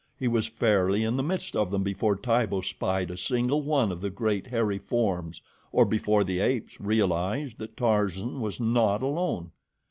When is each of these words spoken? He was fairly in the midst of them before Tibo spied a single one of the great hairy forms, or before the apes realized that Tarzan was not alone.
He 0.17 0.27
was 0.27 0.47
fairly 0.47 1.03
in 1.03 1.15
the 1.15 1.21
midst 1.21 1.55
of 1.55 1.69
them 1.69 1.83
before 1.83 2.15
Tibo 2.15 2.61
spied 2.61 3.11
a 3.11 3.17
single 3.17 3.61
one 3.61 3.91
of 3.91 4.01
the 4.01 4.09
great 4.09 4.47
hairy 4.47 4.79
forms, 4.79 5.43
or 5.71 5.85
before 5.85 6.23
the 6.23 6.39
apes 6.39 6.81
realized 6.81 7.59
that 7.59 7.77
Tarzan 7.77 8.41
was 8.41 8.59
not 8.59 9.03
alone. 9.03 9.51